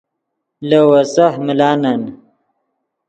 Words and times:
لے 0.67 0.79
ویسہہ 0.89 1.35
ملانن 1.45 2.01